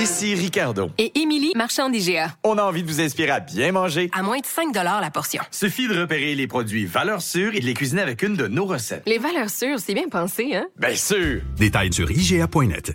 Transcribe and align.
Ici 0.00 0.34
Ricardo. 0.34 0.90
Et 0.96 1.12
Émilie, 1.20 1.52
marchand 1.54 1.90
d'IGA. 1.90 2.34
On 2.42 2.56
a 2.56 2.62
envie 2.62 2.82
de 2.82 2.88
vous 2.88 3.02
inspirer 3.02 3.32
à 3.32 3.40
bien 3.40 3.70
manger. 3.70 4.08
À 4.16 4.22
moins 4.22 4.38
de 4.38 4.46
5 4.46 4.74
la 4.74 5.10
portion. 5.10 5.42
Suffit 5.50 5.88
de 5.88 6.00
repérer 6.00 6.34
les 6.34 6.46
produits 6.46 6.86
valeurs 6.86 7.20
sûres 7.20 7.54
et 7.54 7.60
de 7.60 7.66
les 7.66 7.74
cuisiner 7.74 8.00
avec 8.00 8.22
une 8.22 8.34
de 8.34 8.46
nos 8.46 8.64
recettes. 8.64 9.02
Les 9.04 9.18
valeurs 9.18 9.50
sûres, 9.50 9.78
c'est 9.78 9.92
bien 9.92 10.08
pensé, 10.10 10.54
hein? 10.54 10.64
Bien 10.78 10.96
sûr! 10.96 11.42
Détails 11.58 11.92
sur 11.92 12.10
IGA.net. 12.10 12.94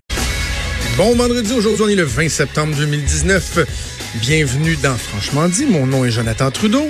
Bon 0.97 1.15
vendredi, 1.15 1.53
aujourd'hui 1.53 1.85
on 1.85 1.89
est 1.89 1.95
le 1.95 2.05
20 2.05 2.27
septembre 2.27 2.75
2019. 2.75 3.59
Bienvenue 4.15 4.75
dans 4.77 4.95
Franchement 4.95 5.47
dit, 5.47 5.67
mon 5.67 5.85
nom 5.85 6.05
est 6.05 6.11
Jonathan 6.11 6.49
Trudeau. 6.49 6.87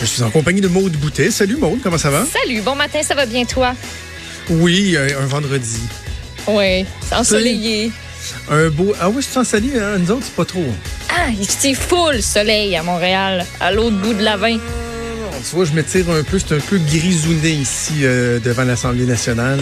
Je 0.00 0.04
suis 0.04 0.24
en 0.24 0.30
compagnie 0.30 0.60
de 0.62 0.68
Maude 0.68 0.96
Boutet. 0.96 1.30
Salut 1.30 1.58
Maude, 1.58 1.78
comment 1.80 1.98
ça 1.98 2.10
va? 2.10 2.24
Salut, 2.26 2.60
bon 2.62 2.74
matin, 2.74 3.04
ça 3.04 3.14
va 3.14 3.26
bien 3.26 3.44
toi? 3.44 3.76
Oui, 4.50 4.96
un, 4.96 5.22
un 5.22 5.26
vendredi. 5.26 5.78
Oui, 6.48 6.84
c'est 7.02 7.14
ensoleillé. 7.14 7.92
Un 8.50 8.68
beau... 8.70 8.94
Ah 9.00 9.08
oui, 9.10 9.22
c'est 9.28 9.38
ensoleillé, 9.38 9.78
hein? 9.78 9.98
nous 9.98 10.10
autres, 10.10 10.24
c'est 10.24 10.34
pas 10.34 10.44
trop. 10.44 10.64
Ah, 11.10 11.28
c'est 11.46 11.74
full 11.74 12.22
soleil 12.22 12.74
à 12.76 12.82
Montréal, 12.82 13.44
à 13.60 13.72
l'autre 13.72 13.96
bout 13.96 14.14
de 14.14 14.22
la 14.22 14.36
vin. 14.36 14.58
Tu 15.48 15.56
vois, 15.56 15.64
je 15.64 15.72
me 15.72 15.82
tire 15.82 16.08
un 16.10 16.22
peu, 16.22 16.38
c'est 16.38 16.54
un 16.54 16.60
peu 16.60 16.78
grisouné 16.78 17.50
ici 17.50 18.02
euh, 18.02 18.38
devant 18.38 18.62
l'Assemblée 18.62 19.06
nationale. 19.06 19.60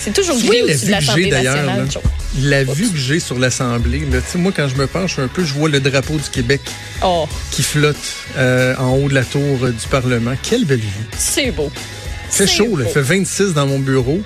C'est 0.00 0.14
toujours 0.14 0.38
gris 0.38 0.58
la 0.58 0.64
au-dessus 0.64 0.86
vue 0.86 0.86
de 0.86 0.86
que 0.86 0.86
j'ai 0.86 0.90
l'Assemblée 1.00 1.30
d'ailleurs, 1.30 1.54
nationale. 1.56 1.88
là? 1.94 2.00
La 2.48 2.64
vue 2.64 2.88
que 2.90 2.96
j'ai 2.96 3.20
sur 3.20 3.38
l'Assemblée, 3.38 4.02
moi, 4.36 4.52
quand 4.56 4.68
je 4.68 4.76
me 4.76 4.86
penche 4.86 5.18
un 5.18 5.28
peu, 5.28 5.44
je 5.44 5.52
vois 5.52 5.68
le 5.68 5.80
drapeau 5.80 6.14
du 6.16 6.30
Québec 6.30 6.62
Oh, 7.04 7.28
qui 7.50 7.62
flotte 7.62 7.96
euh, 8.38 8.74
en 8.78 8.94
haut 8.96 9.08
de 9.08 9.14
la 9.14 9.24
tour 9.24 9.42
euh, 9.64 9.70
du 9.70 9.86
Parlement. 9.90 10.32
Quelle 10.42 10.64
belle 10.64 10.78
vue. 10.80 11.06
c'est 11.18 11.50
beau. 11.50 11.70
Il 11.74 12.34
fait 12.34 12.46
C'est 12.46 12.52
chaud, 12.52 12.76
là. 12.76 12.84
il 12.86 12.92
fait 12.92 13.02
26 13.02 13.52
dans 13.54 13.66
mon 13.66 13.78
bureau. 13.78 14.20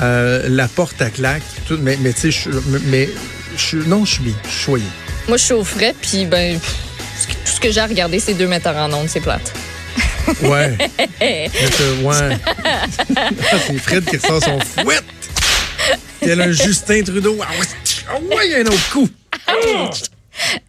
Euh, 0.00 0.46
la 0.48 0.66
porte 0.68 1.00
à 1.02 1.10
claque. 1.10 1.42
Tout, 1.66 1.78
mais 1.80 1.96
mais 2.00 2.12
tu 2.12 2.20
sais, 2.20 2.30
je- 2.30 2.50
mais 2.86 3.08
je- 3.56 3.76
non, 3.78 4.04
je 4.04 4.12
suis 4.14 4.22
bien. 4.22 4.34
Je 4.44 4.48
suis 4.50 4.60
choyé. 4.64 4.84
Moi, 5.28 5.36
je 5.36 5.44
suis 5.44 5.54
au 5.54 5.64
frais, 5.64 5.94
puis 6.00 6.24
ben, 6.26 6.58
pff, 6.58 6.74
tout 7.44 7.52
ce 7.52 7.60
que 7.60 7.70
j'ai 7.70 7.80
à 7.80 7.86
regarder, 7.86 8.18
c'est 8.20 8.34
deux 8.34 8.46
metteurs 8.46 8.76
en 8.76 8.92
ondes, 8.92 9.08
c'est 9.08 9.20
plate. 9.20 9.52
Ouais. 10.42 10.76
Mais 11.20 11.50
ouais. 12.02 12.38
C'est 13.66 13.78
Fred 13.78 14.04
qui 14.04 14.16
ressort 14.16 14.42
son 14.42 14.58
fouette. 14.60 15.04
Tel 16.20 16.40
un 16.40 16.52
Justin 16.52 17.02
Trudeau. 17.02 17.38
Ah 17.42 17.48
ouais, 17.58 17.66
ah 18.08 18.14
ouais, 18.36 18.46
il 18.46 18.50
y 18.52 18.54
a 18.54 18.58
un 18.58 18.66
autre 18.66 18.90
coup. 18.90 19.08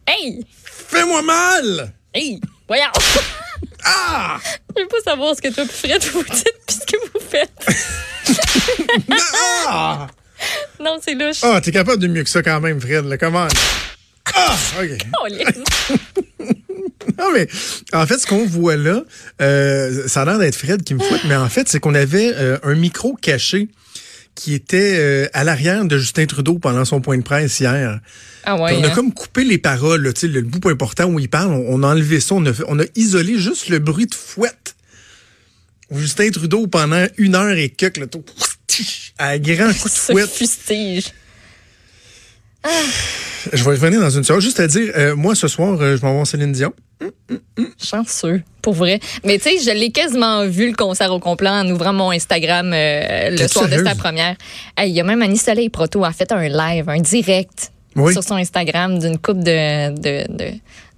Hey! 0.08 0.46
Fais-moi 0.64 1.22
mal! 1.22 1.94
Hey! 2.14 2.40
Voyons! 2.68 2.84
Ah! 3.84 4.38
Je 4.76 4.82
veux 4.82 4.88
pas 4.88 5.09
savoir 5.12 5.36
ce 5.36 5.42
que 5.42 5.50
toi, 5.50 5.64
Fred, 5.66 6.04
vous 6.14 6.24
dites, 6.24 6.54
puis 6.68 6.76
ce 6.76 6.86
que 6.86 6.98
vous 7.14 7.20
faites. 7.30 7.52
Ah! 9.68 10.08
Non, 10.80 10.98
c'est 11.02 11.14
louche. 11.14 11.40
Ah, 11.44 11.62
t'es 11.62 11.72
capable 11.72 12.02
de 12.02 12.08
mieux 12.08 12.24
que 12.24 12.30
ça 12.30 12.42
quand 12.42 12.60
même, 12.62 12.82
Fred. 12.82 13.06
Là. 13.06 13.18
Comment? 13.18 13.48
Ah! 14.36 14.56
OK. 14.82 15.98
Non, 17.18 17.32
mais 17.34 17.48
en 17.94 18.06
fait, 18.06 18.18
ce 18.20 18.28
qu'on 18.28 18.46
voit 18.46 18.78
là, 18.78 19.04
euh, 19.42 20.08
ça 20.08 20.22
a 20.22 20.26
l'air 20.26 20.40
d'être 20.40 20.56
Fred 20.56 20.84
qui 20.84 20.94
me 20.94 21.00
fouette, 21.00 21.24
mais 21.26 21.36
en 21.36 21.50
fait, 21.50 21.68
c'est 21.68 21.80
qu'on 21.80 21.96
avait 21.96 22.32
euh, 22.36 22.58
un 22.64 22.76
micro 22.76 23.16
caché 23.16 23.70
qui 24.34 24.54
était 24.54 24.96
euh, 24.98 25.28
à 25.34 25.44
l'arrière 25.44 25.86
de 25.86 25.98
Justin 25.98 26.26
Trudeau 26.26 26.58
pendant 26.58 26.86
son 26.86 27.02
point 27.02 27.18
de 27.18 27.24
presse 27.24 27.60
hier. 27.60 28.00
Ah 28.44 28.56
ouais, 28.56 28.76
on 28.78 28.84
a 28.84 28.88
hein? 28.88 28.92
comme 28.96 29.14
coupé 29.14 29.44
les 29.44 29.58
paroles, 29.58 30.04
là, 30.04 30.12
le, 30.22 30.28
le 30.30 30.42
bout 30.42 30.70
important 30.70 31.06
où 31.06 31.20
il 31.20 31.30
parle, 31.30 31.52
on, 31.52 31.66
on 31.68 31.84
a 31.84 31.88
enlevé 31.88 32.20
ça, 32.20 32.36
on 32.36 32.46
a, 32.46 32.52
on 32.68 32.80
a 32.80 32.86
isolé 32.96 33.38
juste 33.38 33.70
le 33.70 33.80
bruit 33.80 34.08
de 34.08 34.16
fouette. 34.16 34.76
Justin 35.92 36.30
Trudeau 36.31 36.67
pendant 36.67 37.06
une 37.17 37.36
heure 37.36 37.56
et 37.58 37.70
quelques, 37.70 37.97
là, 37.97 38.08
tout, 38.08 38.23
à 39.17 39.38
grand 39.39 39.67
coup 39.81 39.88
de 39.89 39.94
Ce 39.94 40.11
fouette. 40.11 40.30
fustige. 40.30 41.11
Je 43.53 43.64
vais 43.64 43.72
revenir 43.72 44.00
dans 44.00 44.09
une 44.09 44.23
seconde. 44.23 44.42
Juste 44.42 44.59
à 44.59 44.67
dire, 44.67 44.92
euh, 44.95 45.16
moi, 45.16 45.34
ce 45.34 45.47
soir, 45.47 45.78
euh, 45.81 45.97
je 45.97 46.02
m'en 46.03 46.09
vais 46.09 46.16
voir 46.16 46.28
Céline 46.28 46.52
Dion. 46.52 46.73
Chanceux, 47.84 48.44
pour 48.62 48.73
vrai. 48.75 49.00
Mais 49.25 49.40
tu 49.40 49.46
sais, 49.50 49.57
je 49.59 49.72
l'ai 49.75 49.91
quasiment 49.91 50.46
vu 50.46 50.68
le 50.69 50.75
concert 50.75 51.12
au 51.12 51.19
complet 51.19 51.50
en 51.50 51.68
ouvrant 51.69 51.94
mon 51.94 52.12
Instagram 52.12 52.72
euh, 52.72 53.31
le 53.31 53.47
soir 53.47 53.68
de 53.68 53.84
sa 53.84 53.96
première. 53.96 54.35
Hey, 54.78 54.91
Il 54.91 54.96
y 54.96 55.00
a 55.01 55.03
même 55.03 55.22
Annie 55.24 55.38
Soleil 55.40 55.69
Proto 55.69 56.03
a 56.06 56.12
fait 56.13 56.31
un 56.31 56.47
live, 56.47 56.88
un 56.88 57.01
direct 57.01 57.72
Oui. 57.96 58.13
sur 58.13 58.24
son 58.24 58.35
Instagram 58.35 59.00
d'une 59.00 59.18
coupe 59.18 59.40
de 59.40 59.90
de 60.00 60.31
de 60.31 60.51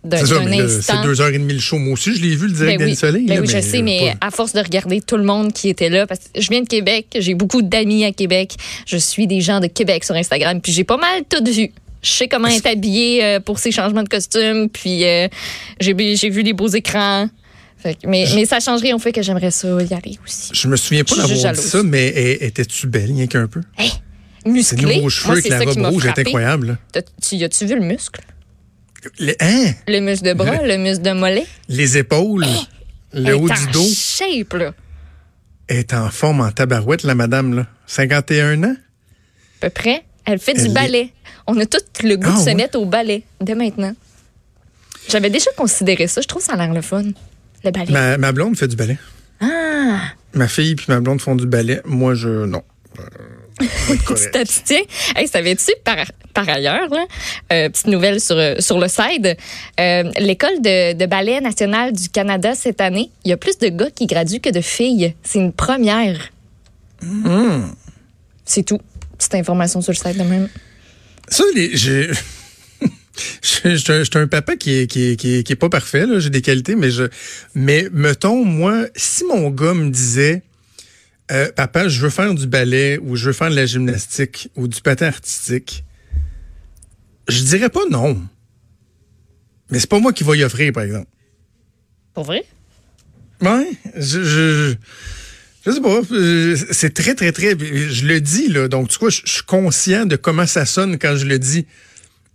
d'un 0.04 0.26
C'est 0.26 0.44
mais 0.46 0.60
instant. 0.62 1.02
deux 1.04 1.22
heures 1.22 1.30
et 1.30 1.38
demie 1.40 1.54
le 1.54 1.60
show. 1.60 1.78
Moi 1.78 1.94
aussi, 1.94 2.14
je 2.16 2.22
l'ai 2.22 2.36
vu, 2.36 2.48
le 2.48 2.54
direct 2.54 2.80
Ben 2.80 2.86
oui, 2.90 2.96
Soleil. 2.96 3.26
ben 3.26 3.40
oui, 3.40 3.48
je 3.48 3.60
sais, 3.62 3.82
mais 3.82 4.16
pas- 4.20 4.28
à 4.28 4.32
force 4.32 4.52
de 4.54 4.60
regarder 4.60 5.00
tout 5.02 5.16
le 5.18 5.24
monde 5.24 5.54
qui 5.54 5.70
était 5.70 5.90
là, 5.90 6.06
parce 6.08 6.20
que 6.34 6.42
je 6.42 6.50
viens 6.50 6.62
de 6.62 6.68
Québec, 6.68 7.08
j'ai 7.18 7.34
beaucoup 7.36 7.62
d'amis 7.62 8.04
à 8.04 8.12
Québec, 8.12 8.56
je 8.86 8.98
suis 8.98 9.28
des 9.28 9.40
gens 9.42 9.60
de 9.62 9.68
Québec 9.68 10.04
sur 10.04 10.16
Instagram, 10.16 10.60
puis 10.62 10.72
j'ai 10.74 10.84
pas 10.84 10.98
mal 10.98 11.22
tout 11.30 11.44
vu. 11.50 11.72
Je 12.02 12.10
sais 12.12 12.28
comment 12.28 12.50
être 12.50 12.66
habillé 12.68 13.24
euh, 13.24 13.40
pour 13.40 13.60
ces 13.60 13.72
changements 13.72 14.04
de 14.04 14.10
costume, 14.10 14.68
puis 14.70 15.06
euh, 15.06 15.30
j'ai 15.80 15.94
vu 16.30 16.42
les 16.42 16.52
beaux 16.54 16.68
écrans. 16.68 17.30
Fait 17.78 17.94
que- 17.96 18.08
mais, 18.08 18.26
mais 18.36 18.46
ça 18.46 18.60
changerait 18.60 18.92
au 18.94 19.00
fait 19.00 19.12
que 19.14 19.22
j'aimerais 19.22 19.52
ça 19.52 19.68
y 19.70 19.94
aller 19.94 20.20
aussi. 20.26 20.50
Je 20.54 20.68
me 20.68 20.76
souviens 20.76 21.04
pas 21.06 21.16
Je 21.16 21.22
d'avoir 21.34 21.54
dit 21.54 21.62
ça, 21.62 21.82
mais 21.84 22.12
eh, 22.16 22.46
étais-tu 22.46 22.88
belle, 22.88 23.12
rien 23.14 23.28
qu'un 23.28 23.48
peu? 23.48 23.62
Hey, 23.78 23.92
Ces 24.46 24.50
musclé. 24.52 24.96
nouveaux 24.98 25.10
cheveux 25.10 25.28
Moi, 25.28 25.38
avec 25.38 25.50
la 25.50 25.60
robe 25.60 25.94
rouge, 25.94 26.06
est 26.06 26.20
incroyable. 26.20 26.78
là. 26.94 27.02
Tu 27.22 27.42
as-tu 27.44 27.66
vu 27.66 27.76
le 27.76 27.86
muscle? 27.86 28.22
Les, 29.20 29.36
hein? 29.40 29.72
Le 29.88 30.00
muscle 30.00 30.26
de 30.26 30.34
bras, 30.34 30.62
le 30.66 30.78
muscle 30.78 31.04
de 31.04 31.12
mollet? 31.12 31.46
Les 31.70 31.98
épaules, 31.98 32.46
Elle 33.14 33.24
le 33.26 33.36
haut 33.36 33.50
du 33.50 33.68
dos. 33.72 33.86
shape, 33.94 34.54
là. 34.54 34.74
Elle 35.68 35.78
est 35.78 35.94
en 35.94 36.10
forme 36.10 36.42
en 36.42 36.52
tabarouette, 36.52 37.04
la 37.04 37.16
madame, 37.16 37.54
là. 37.56 37.68
51 37.88 38.64
ans? 38.64 38.76
À 38.76 39.60
peu 39.62 39.70
près. 39.70 40.04
Elle 40.26 40.40
fait 40.40 40.54
Elle 40.56 40.64
du 40.64 40.70
est- 40.70 40.74
ballet. 40.74 41.10
On 41.48 41.58
a 41.60 41.66
tout 41.66 41.78
le 42.04 42.16
goût 42.16 42.30
Ah, 42.32 42.36
de 42.38 42.40
se 42.40 42.46
ouais? 42.46 42.56
mettre 42.56 42.80
au 42.80 42.86
ballet 42.86 43.24
dès 43.42 43.56
maintenant. 43.56 43.94
J'avais 45.10 45.30
déjà 45.30 45.52
considéré 45.58 46.08
ça. 46.08 46.22
Je 46.22 46.28
trouve 46.28 46.42
ça 46.42 46.54
a 46.54 46.58
l'air 46.58 46.74
le 46.74 46.82
fun. 46.82 47.04
Le 47.66 47.72
ballet. 47.72 47.92
Ma, 47.92 48.18
ma 48.18 48.32
blonde 48.32 48.58
fait 48.58 48.68
du 48.70 48.76
ballet. 48.78 48.98
Ah! 49.42 50.00
Ma 50.34 50.48
fille 50.48 50.76
puis 50.76 50.86
ma 50.90 51.00
blonde 51.02 51.20
font 51.22 51.36
du 51.36 51.46
ballet. 51.46 51.82
Moi, 51.86 52.16
je. 52.16 52.46
Non. 52.46 52.64
Euh, 53.00 53.04
t'abstiens. 54.32 54.82
Hey, 55.16 55.28
savais-tu, 55.28 55.72
par, 55.84 55.98
par 56.34 56.50
ailleurs, 56.50 56.90
là, 56.90 57.06
euh, 57.52 57.70
petite 57.70 57.88
nouvelle 57.88 58.20
sur, 58.20 58.38
euh, 58.38 58.56
sur 58.60 58.80
le 58.80 58.88
side, 58.88 59.38
euh, 59.80 60.04
l'école 60.20 60.62
de, 60.62 60.94
de 60.94 61.06
ballet 61.06 61.40
national 61.42 61.94
du 61.94 62.10
Canada 62.10 62.56
cette 62.56 62.82
année, 62.82 63.10
il 63.26 63.30
y 63.30 63.34
a 63.34 63.38
plus 63.38 63.58
de 63.58 63.70
gars 63.70 63.92
qui 63.92 64.08
graduent 64.08 64.40
que 64.40 64.50
de 64.50 64.62
filles. 64.62 65.14
C'est 65.24 65.40
une 65.40 65.54
première. 65.54 66.30
Hmm. 67.02 67.68
C'est 68.46 68.64
tout. 68.64 68.80
Petite 69.18 69.36
information 69.36 69.82
sur 69.82 69.92
le 69.92 69.98
site 69.98 70.18
de 70.18 70.24
même. 70.24 70.50
Ça, 71.28 71.44
les, 71.56 71.76
j'ai. 71.76 72.10
Je 73.44 73.76
suis 73.76 74.18
un 74.20 74.28
papa 74.28 74.56
qui 74.56 74.80
est, 74.80 74.88
qui 74.88 75.12
est, 75.12 75.16
qui 75.16 75.36
est, 75.36 75.44
qui 75.44 75.54
est 75.54 75.58
pas 75.58 75.70
parfait, 75.70 76.06
là. 76.06 76.20
J'ai 76.20 76.30
des 76.30 76.42
qualités, 76.42 76.76
mais 76.76 76.90
je. 76.90 77.04
Mais 77.54 77.88
mettons, 77.92 78.44
moi, 78.44 78.88
si 78.96 79.24
mon 79.26 79.50
gars 79.50 79.74
me 79.74 79.90
disait 79.90 80.42
euh, 81.32 81.52
Papa, 81.56 81.88
je 81.88 82.02
veux 82.02 82.10
faire 82.10 82.34
du 82.34 82.48
ballet 82.48 83.00
ou 83.02 83.16
je 83.16 83.28
veux 83.28 83.34
faire 83.34 83.50
de 83.50 83.56
la 83.56 83.66
gymnastique 83.66 84.50
ou 84.56 84.68
du 84.68 84.82
patin 84.82 85.08
artistique, 85.08 85.84
je 87.28 87.42
dirais 87.44 87.70
pas 87.70 87.86
non. 87.90 88.22
Mais 89.70 89.80
c'est 89.80 89.90
pas 89.90 90.00
moi 90.00 90.14
qui 90.14 90.24
vais 90.24 90.38
y 90.38 90.44
offrir, 90.44 90.72
par 90.74 90.84
exemple. 90.84 91.08
Pour 92.14 92.26
vrai? 92.26 92.44
Ouais, 93.42 93.72
je, 93.96 94.24
je, 94.24 94.76
je 95.66 95.72
sais 95.72 95.82
pas. 95.82 96.02
euh, 96.12 96.56
C'est 96.72 96.94
très, 96.94 97.16
très, 97.16 97.32
très. 97.32 97.58
Je 97.58 98.06
le 98.06 98.22
dis, 98.22 98.50
là. 98.50 98.68
Donc, 98.68 98.90
tu 98.90 99.00
vois, 99.00 99.10
je, 99.10 99.22
je 99.26 99.32
suis 99.32 99.44
conscient 99.44 100.06
de 100.06 100.16
comment 100.16 100.46
ça 100.46 100.66
sonne 100.66 100.98
quand 101.00 101.16
je 101.16 101.26
le 101.26 101.40
dis. 101.40 101.66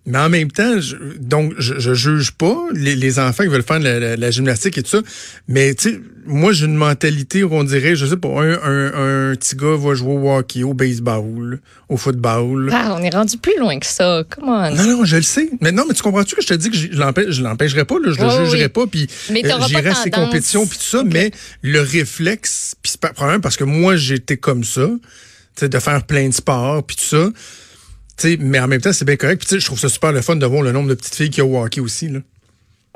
Mais 0.08 0.19
en 0.19 0.28
même 0.30 0.50
temps, 0.50 0.80
je, 0.80 0.96
donc, 1.20 1.52
je, 1.58 1.74
je 1.78 1.92
juge 1.92 2.30
pas 2.32 2.56
les, 2.72 2.96
les 2.96 3.19
enfants 3.19 3.42
qui 3.42 3.50
veulent 3.50 3.62
faire 3.62 3.78
de 3.78 3.84
la, 3.84 4.00
la- 4.00 4.16
la 4.16 4.30
gymnastique 4.30 4.78
et 4.78 4.82
tout 4.82 4.88
ça. 4.91 5.00
Mais, 5.48 5.74
tu 5.74 5.91
sais, 5.91 6.00
moi, 6.24 6.52
j'ai 6.52 6.64
une 6.66 6.74
mentalité 6.76 7.44
où 7.44 7.54
on 7.54 7.62
dirait, 7.62 7.94
je 7.94 8.06
sais 8.06 8.16
pas, 8.16 8.28
un, 8.28 8.52
un, 8.52 9.30
un 9.32 9.34
petit 9.36 9.54
gars 9.54 9.76
va 9.76 9.94
jouer 9.94 10.12
au 10.14 10.30
hockey, 10.34 10.62
au 10.62 10.72
baseball, 10.74 11.60
au 11.91 11.97
football. 11.97 12.70
Ah, 12.72 12.97
on 12.98 13.02
est 13.02 13.14
rendu 13.14 13.36
plus 13.38 13.58
loin 13.58 13.78
que 13.78 13.86
ça. 13.86 14.24
Come 14.30 14.48
on. 14.48 14.71
Non, 14.74 14.84
non, 14.84 15.04
je 15.04 15.16
le 15.16 15.22
sais. 15.22 15.50
Mais 15.60 15.72
non, 15.72 15.84
mais 15.86 15.94
tu 15.94 16.03
comprends-tu 16.03 16.34
que 16.36 16.42
je 16.42 16.47
te 16.48 16.54
dis 16.54 16.71
que 16.71 16.77
je 16.77 16.88
je 16.92 16.98
l'empêche- 16.98 17.30
je 17.30 17.42
l'empêcherai 17.42 17.84
pas, 17.84 17.97
là, 18.03 18.12
je 18.12 18.21
le 18.22 18.44
jugerai 18.47 18.62
oui. 18.65 18.68
pas, 18.68 18.86
puis 18.86 19.06
euh, 19.30 19.34
j'irai 19.68 19.88
à 19.91 19.94
tendance. 19.94 20.10
compétitions, 20.27 20.66
puis 20.66 20.78
tout 20.78 20.84
ça, 20.84 21.03
mais 21.04 21.30
le 21.62 21.80
réflexe, 21.80 22.74
puis 22.83 22.92
c'est 22.92 23.00
pas 23.00 23.12
problème 23.12 23.41
parce 23.42 23.56
que 23.59 23.65
moi, 23.65 23.97
j'étais 23.97 24.36
comme 24.38 24.65
ça, 24.65 24.86
tu 24.86 25.00
sais, 25.60 25.68
de 25.68 25.78
faire 25.78 26.03
plein 26.04 26.28
de 26.28 26.34
sports, 26.34 26.83
puis 26.84 26.97
tout 26.97 27.04
ça. 27.04 27.28
Tu 28.18 28.30
sais, 28.32 28.36
mais 28.41 28.59
en 28.59 28.66
même 28.66 28.80
temps, 28.80 28.92
c'est 28.92 29.04
bien 29.04 29.16
correct. 29.16 29.44
Puis 29.47 29.60
je 29.60 29.65
trouve 29.65 29.78
ça 29.78 29.88
super 29.88 30.12
le 30.12 30.20
fun 30.22 30.36
de 30.36 30.47
voir 30.47 30.62
le 30.62 30.72
nombre 30.72 30.88
de 30.88 30.94
petites 30.94 31.15
filles 31.15 31.30
qui 31.30 31.41
ont 31.41 31.60
hockey 31.60 31.80
aussi. 31.80 32.09
Là. 32.09 32.20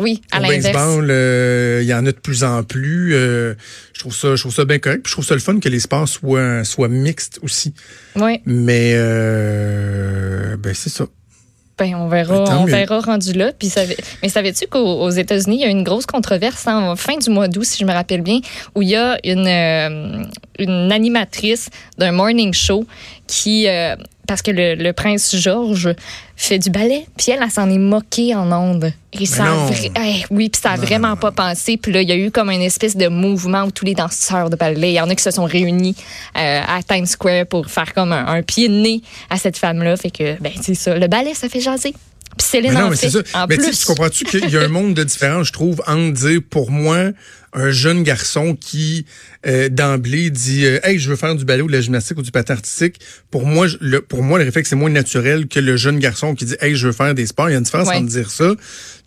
Oui, 0.01 0.21
à 0.33 0.41
Au 0.41 0.43
baseball, 0.43 1.09
euh, 1.11 1.81
il 1.83 1.89
y 1.89 1.95
en 1.95 2.05
a 2.07 2.13
de 2.13 2.19
plus 2.19 2.43
en 2.45 2.65
plus. 2.65 3.15
euh, 3.15 3.55
je 3.93 4.01
trouve 4.01 4.15
ça, 4.15 4.35
je 4.35 4.41
trouve 4.43 4.55
ça 4.55 4.65
bien 4.65 4.79
correct. 4.79 5.03
Puis 5.05 5.11
je 5.11 5.15
trouve 5.15 5.25
ça 5.25 5.35
le 5.35 5.41
fun 5.41 5.61
que 5.61 5.69
les 5.69 5.81
sports 5.81 6.09
soient, 6.09 6.65
soient 6.65 6.89
mixtes 6.89 7.39
aussi. 7.43 7.73
Oui. 8.17 8.41
Mais 8.47 8.95
euh, 8.97 10.57
ben 10.57 10.75
c'est 10.75 10.91
ça. 10.91 11.07
Ben, 11.79 11.95
on 11.95 12.09
verra, 12.09 12.45
Ben, 12.45 12.57
on 12.59 12.65
verra 12.65 13.01
rendu 13.01 13.33
là. 13.33 13.53
Puis 13.59 13.73
mais 14.23 14.29
savais-tu 14.29 14.67
qu'aux 14.67 15.01
aux 15.01 15.11
États-Unis, 15.11 15.57
il 15.57 15.63
y 15.63 15.65
a 15.65 15.69
une 15.69 15.85
grosse 15.85 16.07
controverse 16.07 16.67
en 16.67 16.97
fin 16.97 17.17
du 17.17 17.31
mois 17.31 17.49
d'août, 17.49 17.65
si 17.65 17.79
je 17.79 17.85
me 17.85 17.93
rappelle 17.93 18.23
bien, 18.23 18.41
où 18.75 18.83
il 18.83 18.91
y 18.91 18.97
a 18.97 19.19
une, 19.25 20.29
une 20.63 20.91
animatrice 20.93 21.69
d'un 21.99 22.13
morning 22.13 22.53
show 22.55 22.85
qui, 23.27 23.69
euh, 23.69 23.97
parce 24.27 24.43
que 24.43 24.51
le, 24.51 24.75
le 24.75 24.93
prince 24.93 25.35
George 25.37 25.95
fait 26.37 26.59
du 26.59 26.71
ballet, 26.71 27.07
puis 27.17 27.33
elle, 27.33 27.41
elle 27.43 27.51
s'en 27.51 27.71
est 27.71 27.79
moquée 27.79 28.35
en 28.35 28.51
ondes. 28.53 28.93
Et 29.13 29.27
ça 29.27 29.45
a 29.45 29.49
non. 29.51 29.67
vra- 29.71 29.91
Hey, 30.01 30.25
oui, 30.31 30.49
puis 30.49 30.61
ça 30.61 30.71
a 30.73 30.77
vraiment 30.77 31.17
pas 31.17 31.31
pensé. 31.31 31.77
Puis 31.77 31.93
là, 31.93 32.03
il 32.03 32.09
y 32.09 32.13
a 32.13 32.17
eu 32.17 32.31
comme 32.31 32.51
une 32.51 32.63
espèce 32.63 32.97
de 32.97 33.09
mouvement 33.09 33.65
où 33.65 33.71
tous 33.71 33.85
les 33.85 33.95
danseurs 33.95 34.49
de 34.51 34.57
ballet, 34.57 34.91
il 34.93 34.95
y 34.95 35.01
en 35.01 35.09
a 35.11 35.15
qui 35.15 35.23
se 35.23 35.31
sont 35.31 35.45
réunis 35.45 35.95
euh, 36.37 36.61
à 36.67 36.83
Times 36.83 37.07
Square 37.07 37.47
pour 37.47 37.67
faire 37.67 37.93
comme 37.95 38.13
un, 38.13 38.27
un 38.27 38.43
pied 38.43 38.69
de 38.69 38.75
nez 38.75 39.03
à 39.31 39.37
cette 39.37 39.59
femme-là. 39.59 39.97
Fait 39.97 40.11
que, 40.11 40.41
ben, 40.41 40.53
c'est 40.61 40.75
ça. 40.75 40.97
Le 40.97 41.07
ballet, 41.09 41.35
ça 41.35 41.49
fait 41.49 41.61
jaser. 41.61 41.95
Puis 42.39 42.47
Céline 42.49 42.73
Mais 42.73 42.81
non, 42.81 42.87
en 42.87 42.91
mais 42.91 42.97
fait. 42.97 43.11
ça. 43.11 43.19
En 43.35 43.47
mais 43.47 43.57
tu 43.57 43.63
sais, 43.65 43.69
plus. 43.71 43.79
tu 43.81 43.87
comprends-tu 43.87 44.25
qu'il 44.25 44.49
y 44.51 44.57
a 44.57 44.61
un 44.63 44.69
monde 44.69 44.95
de 44.95 45.05
différence, 45.05 45.49
je 45.49 45.53
trouve, 45.53 45.83
entre 45.87 46.13
dire 46.13 46.41
pour 46.49 46.71
moi 46.71 47.11
un 47.55 47.71
jeune 47.71 48.03
garçon 48.03 48.57
qui 48.59 49.05
euh, 49.47 49.69
d'emblée 49.69 50.31
dit 50.31 50.65
euh, 50.65 50.79
hey 50.85 50.99
je 50.99 51.11
veux 51.11 51.17
faire 51.17 51.35
du 51.35 51.45
ballet 51.45 51.61
ou 51.61 51.67
de 51.67 51.73
la 51.73 51.83
gymnastique 51.83 52.17
ou 52.17 52.23
du 52.23 52.31
patin 52.31 52.55
artistique 52.55 52.99
pour 53.31 53.45
moi 53.45 53.67
je- 53.67 53.77
le 53.83 54.01
pour 54.01 54.23
moi 54.23 54.39
le 54.39 54.47
réflexe 54.47 54.71
c'est 54.71 54.77
moins 54.77 54.89
naturel 54.89 55.47
que 55.49 55.61
le 55.61 55.77
jeune 55.77 55.99
garçon 55.99 56.35
qui 56.35 56.47
dit 56.47 56.55
hey 56.63 56.75
je 56.75 56.87
veux 56.87 56.95
faire 56.95 57.15
des 57.15 57.27
sports 57.27 57.51
il 57.51 57.53
y 57.53 57.55
a 57.55 57.59
une 57.59 57.65
différence 57.65 57.89
Ouais. 57.89 57.97
entre 57.97 58.07
dire 58.09 58.31
ça 58.31 58.55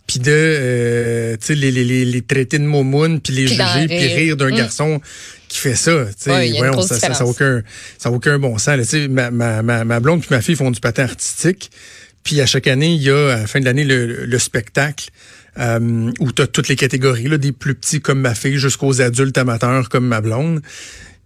puis 0.06 0.20
de 0.20 0.30
euh, 0.30 1.36
tu 1.40 1.46
sais 1.46 1.54
les, 1.56 1.72
les, 1.72 1.84
les, 1.84 2.04
les 2.04 2.22
traiter 2.22 2.60
de 2.60 2.64
momoun 2.64 3.20
puis 3.20 3.32
les 3.32 3.48
juger 3.48 3.86
puis 3.88 3.98
rire. 4.14 4.36
d'un 4.36 4.50
Mm. 4.50 4.56
garçon 4.56 5.00
qui 5.48 5.58
fait 5.58 5.74
ça 5.74 6.04
tu 6.06 6.12
sais 6.18 6.30
Ouais, 6.30 6.52
voyons, 6.56 6.82
ça, 6.82 6.94
ça, 6.94 7.00
ça 7.00 7.06
a 7.06 7.10
différence. 7.10 7.30
aucun 7.30 7.62
ça 7.98 8.10
aucun 8.12 8.38
bon 8.38 8.56
sens 8.58 8.76
là. 8.76 8.84
tu 8.84 8.90
sais 8.90 9.08
ma, 9.08 9.32
ma, 9.32 9.62
ma, 9.62 9.84
ma 9.84 9.98
blonde 9.98 10.20
puis 10.20 10.28
ma 10.30 10.40
fille 10.40 10.54
font 10.54 10.70
du 10.70 10.78
patin 10.80 11.02
artistique 11.02 11.70
puis 12.26 12.40
à 12.40 12.46
chaque 12.46 12.66
année, 12.66 12.92
il 12.92 13.02
y 13.02 13.10
a 13.10 13.34
à 13.34 13.38
la 13.38 13.46
fin 13.46 13.60
de 13.60 13.64
l'année 13.64 13.84
le, 13.84 14.26
le 14.26 14.38
spectacle 14.40 15.10
euh, 15.60 16.10
où 16.18 16.32
tu 16.32 16.42
as 16.42 16.48
toutes 16.48 16.66
les 16.66 16.74
catégories, 16.74 17.28
là, 17.28 17.38
des 17.38 17.52
plus 17.52 17.76
petits 17.76 18.00
comme 18.00 18.20
ma 18.20 18.34
fille 18.34 18.58
jusqu'aux 18.58 19.00
adultes 19.00 19.38
amateurs 19.38 19.88
comme 19.88 20.08
ma 20.08 20.20
blonde. 20.20 20.60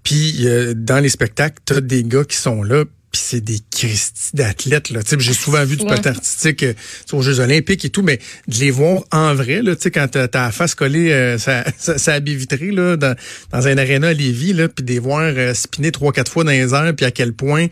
Puis 0.02 0.46
euh, 0.46 0.74
dans 0.76 0.98
les 0.98 1.08
spectacles, 1.08 1.56
tu 1.64 1.80
des 1.80 2.04
gars 2.04 2.24
qui 2.24 2.36
sont 2.36 2.62
là, 2.62 2.84
puis 3.12 3.20
c'est 3.24 3.40
des 3.40 3.58
Christy 3.70 4.30
d'athlètes. 4.34 4.90
Là. 4.90 5.00
J'ai 5.18 5.32
souvent 5.32 5.64
vu 5.64 5.76
du 5.76 5.82
Ouais. 5.84 5.90
patin 5.90 6.10
artistique 6.10 6.62
euh, 6.62 6.74
aux 7.12 7.22
Jeux 7.22 7.40
olympiques 7.40 7.84
et 7.84 7.90
tout, 7.90 8.02
mais 8.02 8.18
de 8.46 8.56
les 8.58 8.70
voir 8.70 9.02
en 9.10 9.34
vrai, 9.34 9.62
là, 9.62 9.74
tu 9.74 9.82
sais, 9.82 9.90
quand 9.90 10.06
t'as 10.08 10.28
t'as 10.28 10.46
la 10.46 10.52
face 10.52 10.74
collée, 10.74 11.10
euh, 11.12 11.38
ça, 11.38 11.64
ça, 11.78 11.98
ça 11.98 12.14
a 12.14 12.20
baie 12.20 12.34
vitrée 12.34 12.70
là, 12.70 12.96
dans, 12.96 13.16
dans 13.52 13.66
un 13.66 13.76
aréna 13.78 14.08
à 14.08 14.12
Lévis, 14.12 14.52
là, 14.52 14.68
puis 14.68 14.84
de 14.84 14.92
les 14.92 14.98
voir 14.98 15.22
euh, 15.22 15.54
spinner 15.54 15.90
trois, 15.92 16.12
quatre 16.12 16.30
fois 16.30 16.44
dans 16.44 16.50
les 16.52 16.72
airs, 16.74 16.94
puis 16.96 17.04
à 17.06 17.10
quel 17.10 17.32
point 17.32 17.66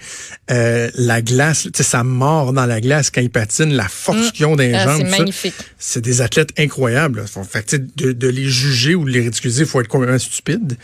euh, 0.51 0.91
la 0.95 1.23
glace, 1.23 1.63
tu 1.65 1.71
sais, 1.75 1.83
ça 1.85 2.03
mord 2.03 2.53
dans 2.53 2.67
la 2.67 2.81
glace 2.81 3.11
quand 3.11 3.21
ils 3.21 3.31
patinent, 3.31 3.73
la 3.75 3.89
force 3.89 4.29
Mm. 4.29 4.33
qu'ils 4.33 4.47
ont 4.47 4.57
dans 4.57 4.63
les 4.65 4.75
Ah, 4.75 4.85
jambes. 4.87 5.03
c'est 5.05 5.11
ça 5.13 5.19
magnifique. 5.19 5.55
c'est 5.79 6.01
des 6.01 6.21
athlètes 6.21 6.51
incroyables. 6.59 7.21
là. 7.21 7.45
Fait 7.45 7.75
de, 7.97 8.13
de 8.13 8.29
les 8.29 8.49
juger 8.49 8.95
ou 8.95 9.05
de 9.05 9.11
les 9.11 9.21
ridiculiser, 9.21 9.63
il 9.63 9.69
faut 9.69 9.81
être 9.81 9.89
complètement 9.89 10.19
stupide. 10.19 10.77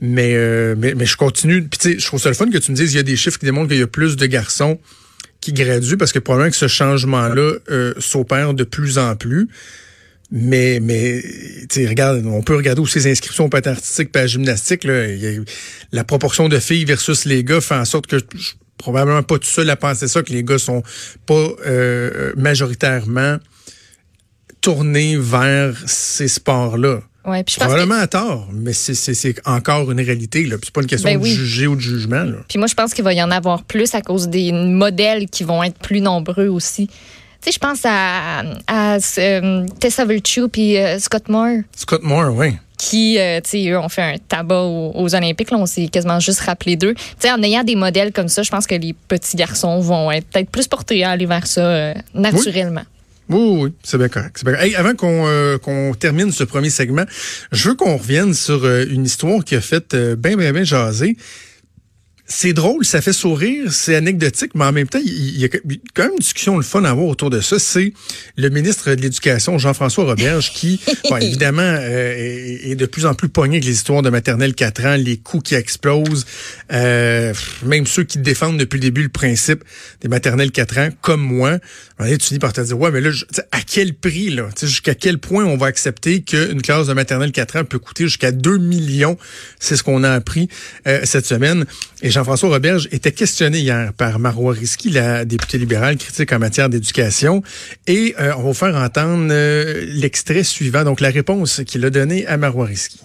Mais, 0.00 0.34
euh, 0.34 0.74
mais, 0.78 0.94
mais 0.94 1.06
je 1.06 1.16
continue. 1.16 1.62
Puis 1.62 1.78
tu 1.78 1.92
sais, 1.92 1.98
je 1.98 2.06
trouve 2.06 2.20
ça 2.20 2.28
le 2.28 2.34
fun 2.34 2.50
que 2.50 2.58
tu 2.58 2.70
me 2.70 2.76
dises, 2.76 2.92
il 2.92 2.96
y 2.96 3.00
a 3.00 3.04
des 3.04 3.16
chiffres 3.16 3.38
qui 3.38 3.46
démontrent 3.46 3.68
qu'il 3.68 3.78
y 3.78 3.82
a 3.82 3.86
plus 3.86 4.16
de 4.16 4.26
garçons 4.26 4.78
qui 5.40 5.52
graduent 5.52 5.96
parce 5.96 6.12
que 6.12 6.18
probablement 6.18 6.50
que 6.50 6.56
ce 6.56 6.68
changement-là 6.68 7.54
euh, 7.70 7.94
s'opère 7.98 8.54
de 8.54 8.64
plus 8.64 8.98
en 8.98 9.16
plus. 9.16 9.48
Mais, 10.30 10.78
mais 10.82 11.22
regarde, 11.86 12.22
on 12.26 12.42
peut 12.42 12.54
regarder 12.54 12.82
aussi 12.82 12.98
les 12.98 13.10
inscriptions 13.10 13.46
au 13.46 13.48
patin 13.48 13.70
artistique 13.70 14.14
et 14.14 14.28
gymnastique. 14.28 14.84
Là, 14.84 15.06
la 15.92 16.04
proportion 16.04 16.50
de 16.50 16.58
filles 16.58 16.84
versus 16.84 17.24
les 17.24 17.44
gars 17.44 17.62
fait 17.62 17.76
en 17.76 17.86
sorte 17.86 18.06
que 18.06 18.18
je 18.18 18.42
suis 18.42 18.58
probablement 18.76 19.22
pas 19.22 19.38
tout 19.38 19.48
seul 19.48 19.70
à 19.70 19.76
penser 19.76 20.06
ça, 20.06 20.22
que 20.22 20.32
les 20.32 20.44
gars 20.44 20.58
sont 20.58 20.82
pas 21.26 21.48
euh, 21.66 22.32
majoritairement 22.36 23.38
tournés 24.60 25.16
vers 25.16 25.74
ces 25.86 26.28
sports-là. 26.28 27.00
Ouais, 27.26 27.42
puis 27.44 27.54
je 27.54 27.58
pense 27.60 27.68
que- 27.68 27.72
Probablement 27.74 28.00
à 28.00 28.06
tort, 28.06 28.48
mais 28.52 28.72
c'est- 28.72 29.46
encore 29.46 29.90
une 29.90 30.00
réalité. 30.00 30.42
Puis 30.44 30.58
C'est 30.62 30.72
pas 30.72 30.80
une 30.80 30.86
question 30.86 31.10
Ben 31.10 31.20
de 31.20 31.24
juger 31.26 31.66
ou 31.66 31.74
de 31.76 31.80
jugement. 31.80 32.22
Là. 32.24 32.36
Puis 32.48 32.58
moi, 32.58 32.66
je 32.68 32.74
pense 32.74 32.94
qu'il 32.94 33.04
va 33.04 33.12
y 33.12 33.22
en 33.22 33.30
avoir 33.30 33.64
plus 33.64 33.94
à 33.94 34.00
cause 34.00 34.28
des 34.28 34.52
modèles 34.52 35.28
qui 35.28 35.44
vont 35.44 35.62
être 35.62 35.78
plus 35.78 36.00
nombreux 36.00 36.48
aussi. 36.48 36.86
Tu 36.86 36.94
sais, 37.40 37.52
je 37.52 37.58
pense 37.58 37.80
à, 37.84 38.42
à 38.66 38.98
euh, 39.18 39.66
Tessa 39.78 40.04
Virtue 40.04 40.48
puis 40.48 40.76
euh, 40.78 40.98
Scott 40.98 41.28
Moore 41.28 41.58
Scott 41.76 42.02
Moore, 42.02 42.34
oui. 42.34 42.56
qui, 42.78 43.16
euh, 43.18 43.40
tu 43.44 43.50
sais, 43.50 43.68
eux 43.70 43.78
ont 43.78 43.88
fait 43.88 44.02
un 44.02 44.16
tabac 44.18 44.62
aux, 44.62 44.90
aux 44.94 45.14
Olympiques. 45.14 45.50
Là, 45.52 45.58
on 45.58 45.66
s'est 45.66 45.86
quasiment 45.88 46.18
juste 46.18 46.40
rappelé 46.40 46.74
d'eux. 46.76 46.94
Tu 46.94 47.02
sais, 47.20 47.30
en 47.30 47.40
ayant 47.42 47.62
des 47.62 47.76
modèles 47.76 48.12
comme 48.12 48.28
ça, 48.28 48.42
je 48.42 48.50
pense 48.50 48.66
que 48.66 48.74
les 48.74 48.92
petits 48.92 49.36
garçons 49.36 49.78
vont 49.80 50.10
être 50.10 50.26
peut-être 50.28 50.50
plus 50.50 50.66
portés 50.66 51.04
à 51.04 51.10
aller 51.10 51.26
vers 51.26 51.46
ça 51.46 51.94
naturellement. 52.14 52.80
Oui, 52.80 52.97
oui, 53.28 53.58
oui, 53.62 53.74
c'est 53.82 53.98
bien 53.98 54.08
correct. 54.08 54.42
bien 54.44 54.54
correct. 54.54 54.66
Hey, 54.66 54.74
avant 54.74 54.94
qu'on 54.94 55.26
euh, 55.26 55.92
termine 55.98 56.32
ce 56.32 56.44
premier 56.44 56.70
segment, 56.70 57.04
je 57.52 57.68
veux 57.68 57.74
qu'on 57.74 57.96
revienne 57.96 58.34
sur 58.34 58.64
euh, 58.64 58.84
une 58.88 59.04
histoire 59.04 59.44
qui 59.44 59.54
a 59.54 59.60
fait 59.60 59.94
euh, 59.94 60.16
bien, 60.16 60.36
bien, 60.36 60.52
bien 60.52 60.64
jaser. 60.64 61.16
C'est 62.30 62.52
drôle, 62.52 62.84
ça 62.84 63.00
fait 63.00 63.14
sourire, 63.14 63.72
c'est 63.72 63.94
anecdotique, 63.96 64.50
mais 64.54 64.66
en 64.66 64.72
même 64.72 64.86
temps, 64.86 65.00
il 65.02 65.38
y 65.40 65.46
a 65.46 65.48
quand 65.48 66.02
même 66.02 66.12
une 66.12 66.18
discussion 66.18 66.58
le 66.58 66.62
fun 66.62 66.84
à 66.84 66.90
avoir 66.90 67.06
autour 67.06 67.30
de 67.30 67.40
ça. 67.40 67.58
C'est 67.58 67.94
le 68.36 68.50
ministre 68.50 68.94
de 68.94 69.00
l'Éducation, 69.00 69.56
Jean-François 69.56 70.04
Roberge, 70.04 70.52
qui, 70.52 70.78
bon, 71.08 71.16
évidemment, 71.16 71.62
euh, 71.62 72.14
est, 72.14 72.70
est 72.72 72.74
de 72.76 72.84
plus 72.84 73.06
en 73.06 73.14
plus 73.14 73.30
pogné 73.30 73.54
avec 73.56 73.64
les 73.64 73.72
histoires 73.72 74.02
de 74.02 74.10
maternelle 74.10 74.54
4 74.54 74.84
ans, 74.84 74.96
les 74.96 75.16
coûts 75.16 75.40
qui 75.40 75.54
explosent, 75.54 76.26
euh, 76.70 77.32
même 77.64 77.86
ceux 77.86 78.04
qui 78.04 78.18
défendent 78.18 78.58
depuis 78.58 78.76
le 78.76 78.82
début 78.82 79.04
le 79.04 79.08
principe 79.08 79.64
des 80.02 80.08
maternelles 80.08 80.50
4 80.52 80.78
ans, 80.78 80.88
comme 81.00 81.22
moi. 81.22 81.56
Donné, 81.98 82.18
tu 82.18 82.26
finis 82.26 82.38
par 82.40 82.52
te 82.52 82.60
dire, 82.60 82.78
ouais, 82.78 82.90
mais 82.90 83.00
là, 83.00 83.10
je- 83.10 83.24
à 83.52 83.62
quel 83.62 83.94
prix, 83.94 84.28
là? 84.28 84.50
Jusqu'à 84.60 84.94
quel 84.94 85.16
point 85.18 85.46
on 85.46 85.56
va 85.56 85.66
accepter 85.66 86.20
qu'une 86.20 86.60
classe 86.60 86.88
de 86.88 86.92
maternelle 86.92 87.32
4 87.32 87.56
ans 87.56 87.64
peut 87.64 87.78
coûter 87.78 88.04
jusqu'à 88.04 88.32
2 88.32 88.58
millions? 88.58 89.16
C'est 89.58 89.76
ce 89.76 89.82
qu'on 89.82 90.04
a 90.04 90.10
appris 90.12 90.50
euh, 90.86 91.00
cette 91.04 91.24
semaine. 91.24 91.64
Et 92.02 92.10
Jean-François 92.18 92.48
Roberge 92.48 92.88
était 92.90 93.12
questionné 93.12 93.60
hier 93.60 93.92
par 93.92 94.18
Marois 94.18 94.52
Risky, 94.52 94.90
la 94.90 95.24
députée 95.24 95.56
libérale 95.56 95.96
critique 95.96 96.32
en 96.32 96.40
matière 96.40 96.68
d'éducation. 96.68 97.44
Et 97.86 98.16
euh, 98.18 98.32
on 98.36 98.38
va 98.38 98.48
vous 98.48 98.54
faire 98.54 98.74
entendre 98.74 99.28
euh, 99.30 99.84
l'extrait 99.88 100.42
suivant, 100.42 100.82
donc 100.82 100.98
la 101.00 101.10
réponse 101.10 101.60
qu'il 101.64 101.84
a 101.84 101.90
donnée 101.90 102.26
à 102.26 102.36
Marois 102.36 102.66
Risky. 102.66 102.98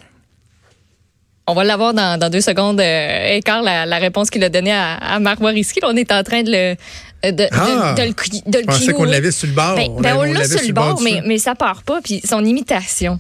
On 1.46 1.54
va 1.54 1.64
l'avoir 1.64 1.94
dans, 1.94 2.18
dans 2.20 2.32
deux 2.32 2.42
secondes. 2.42 2.80
Euh, 2.80 3.36
écart, 3.36 3.62
la, 3.62 3.86
la 3.86 3.98
réponse 4.00 4.32
qu'il 4.32 4.44
a 4.44 4.50
donnée 4.50 4.72
à, 4.74 4.96
à 4.96 5.20
Marois 5.20 5.52
Risky. 5.52 5.80
On 5.84 5.96
est 5.96 6.12
en 6.12 6.24
train 6.24 6.42
de 6.42 6.50
le, 6.52 6.76
de, 7.30 7.36
de, 7.38 7.48
Ah! 7.52 7.94
de, 7.96 8.02
de 8.02 8.08
le, 8.08 8.52
de 8.52 8.58
le 8.58 8.64
Je 8.64 8.66
pensais 8.66 8.94
qu'on 8.94 9.04
l'avait 9.04 9.32
sur 9.32 9.48
le 9.48 9.54
bord. 9.54 9.76
Ben, 9.76 9.90
ben, 10.02 10.16
on 10.18 10.24
l'a 10.24 10.34
l'avait 10.40 10.58
sur 10.58 10.66
le 10.68 10.74
bord, 10.74 11.00
mais, 11.04 11.22
mais 11.24 11.38
ça 11.38 11.54
part 11.54 11.84
pas. 11.84 12.02
Puis 12.04 12.20
son 12.28 12.44
imitation. 12.44 13.20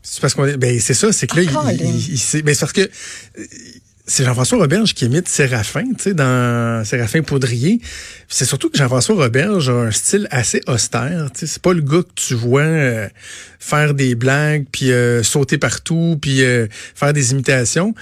C'est 0.00 0.20
parce 0.20 0.34
qu'on 0.34 0.46
ben 0.58 0.78
c'est 0.78 0.94
ça, 0.94 1.12
c'est 1.12 1.26
que 1.26 1.36
là, 1.36 1.42
il- 1.42 1.50
Ah, 1.56 1.72
il, 1.72 1.80
il- 1.80 2.20
il 2.34 2.42
ben, 2.44 2.54
c'est 2.54 2.60
parce 2.60 2.72
que 2.74 2.82
euh, 2.82 3.42
c'est 4.06 4.24
Jean-François 4.24 4.58
Roberge 4.58 4.92
qui 4.92 5.06
imite 5.06 5.28
Séraphin, 5.28 5.84
tu 5.96 6.02
sais, 6.02 6.14
dans 6.14 6.84
Séraphin 6.84 7.22
Poudrier. 7.22 7.80
C'est 8.28 8.44
surtout 8.44 8.68
que 8.68 8.76
Jean-François 8.76 9.14
Roberge 9.14 9.70
a 9.70 9.72
un 9.72 9.90
style 9.90 10.28
assez 10.30 10.60
austère. 10.66 11.30
Tu 11.32 11.40
sais, 11.40 11.46
c'est 11.46 11.62
pas 11.62 11.72
le 11.72 11.80
gars 11.80 12.02
que 12.02 12.14
tu 12.14 12.34
vois 12.34 12.62
euh, 12.62 13.08
faire 13.58 13.94
des 13.94 14.14
blagues, 14.14 14.66
puis 14.70 14.92
euh, 14.92 15.22
sauter 15.22 15.56
partout, 15.56 16.18
puis 16.20 16.42
euh, 16.42 16.66
faire 16.94 17.14
des 17.14 17.32
imitations. 17.32 17.94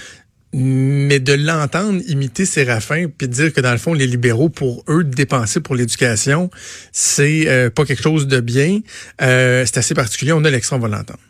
Mais 0.55 1.21
de 1.21 1.35
l'entendre 1.35 2.03
imiter 2.09 2.47
Séraphin, 2.47 3.07
puis 3.17 3.29
dire 3.29 3.53
que 3.53 3.61
dans 3.61 3.73
le 3.73 3.79
fond, 3.79 3.95
les 3.95 4.09
libéraux, 4.09 4.49
pour 4.49 4.85
eux, 4.89 5.05
dépenser 5.05 5.61
pour 5.61 5.77
l'éducation, 5.77 6.51
c'est 6.91 7.71
pas 7.75 7.87
quelque 7.87 8.03
chose 8.03 8.27
de 8.27 8.41
bien. 8.41 8.81
C'est 9.19 9.79
assez 9.79 9.95
particulier. 9.95 10.33
On 10.33 10.45
a 10.45 10.51
l'extrait, 10.51 10.77
on 10.77 10.79
va 10.79 10.89
l'entendre. 10.89 11.21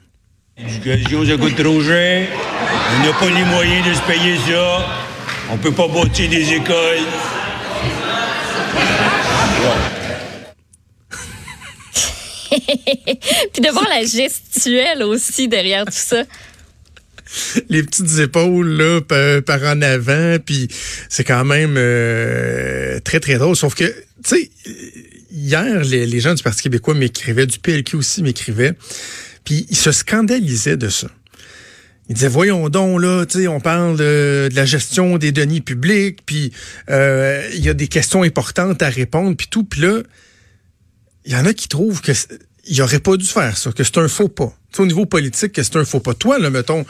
L'éducation, 0.58 1.24
ça 1.24 1.36
coûte 1.36 1.56
trop 1.56 1.82
cher. 1.82 2.28
On 2.94 3.06
n'a 3.06 3.12
pas 3.14 3.30
les 3.30 3.44
moyens 3.44 3.88
de 3.88 3.94
se 3.94 4.02
payer 4.02 4.36
ça. 4.36 4.86
On 5.50 5.56
peut 5.56 5.72
pas 5.72 5.88
bâtir 5.88 6.28
des 6.28 6.52
écoles. 6.52 7.06
Puis 13.52 13.62
de 13.62 13.72
voir 13.72 13.88
la 13.88 14.04
gestuelle 14.04 15.02
aussi 15.04 15.48
derrière 15.48 15.86
tout 15.86 15.92
ça. 15.92 16.24
les 17.70 17.82
petites 17.82 18.18
épaules 18.18 18.68
là 18.68 19.00
par, 19.00 19.42
par 19.42 19.62
en 19.70 19.80
avant 19.80 20.36
puis 20.44 20.68
c'est 21.08 21.24
quand 21.24 21.46
même 21.46 21.76
euh, 21.78 23.00
très 23.00 23.20
très 23.20 23.38
drôle 23.38 23.56
sauf 23.56 23.74
que 23.74 23.84
tu 23.84 23.94
sais 24.24 24.50
hier 25.30 25.82
les, 25.82 26.04
les 26.04 26.20
gens 26.20 26.34
du 26.34 26.42
Parti 26.42 26.60
québécois 26.62 26.92
m'écrivaient 26.92 27.46
du 27.46 27.58
PLQ 27.58 27.96
aussi 27.96 28.22
m'écrivaient 28.22 28.74
puis 29.44 29.66
ils 29.70 29.76
se 29.76 29.92
scandalisaient 29.92 30.76
de 30.76 30.88
ça 30.88 31.08
ils 32.08 32.14
disaient 32.14 32.28
voyons 32.28 32.68
donc 32.68 33.00
là 33.00 33.24
on 33.48 33.60
parle 33.60 33.96
de, 33.96 34.48
la 34.52 34.64
gestion 34.64 35.18
des 35.18 35.32
deniers 35.32 35.60
publics 35.60 36.20
puis 36.26 36.52
euh, 36.90 37.48
il 37.54 37.64
y 37.64 37.68
a 37.68 37.74
des 37.74 37.88
questions 37.88 38.22
importantes 38.22 38.82
à 38.82 38.88
répondre 38.88 39.36
puis 39.36 39.48
tout 39.48 39.64
puis 39.64 39.80
là 39.80 40.00
il 41.24 41.32
y 41.32 41.36
en 41.36 41.46
a 41.46 41.52
qui 41.52 41.68
trouvent 41.68 42.00
que 42.00 42.12
il 42.64 42.80
aurait 42.82 43.00
pas 43.00 43.16
dû 43.16 43.26
faire 43.26 43.56
ça, 43.56 43.72
que 43.72 43.84
c'est 43.84 43.98
un 43.98 44.08
faux 44.08 44.28
pas. 44.28 44.54
Tu 44.70 44.76
sais, 44.76 44.82
au 44.82 44.86
niveau 44.86 45.06
politique, 45.06 45.52
que 45.52 45.62
c'est 45.62 45.76
un 45.76 45.84
faux 45.84 46.00
pas. 46.00 46.14
Toi, 46.14 46.38
là, 46.38 46.50
mettons, 46.50 46.84